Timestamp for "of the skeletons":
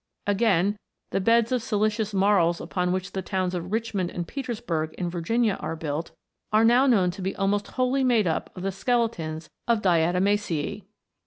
8.57-9.47